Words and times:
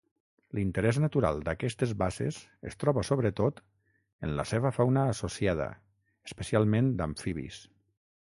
L'interès 0.57 0.97
natural 1.01 1.41
d'aquestes 1.49 1.91
basses 2.01 2.39
es 2.69 2.79
troba 2.83 3.03
sobretot 3.11 3.61
en 4.29 4.33
la 4.41 4.45
seva 4.53 4.73
fauna 4.79 5.05
associada, 5.13 5.67
especialment 6.31 6.93
d'amfibis. 7.03 7.61